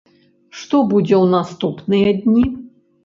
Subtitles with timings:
[0.61, 2.43] Што будзе ў наступныя дні?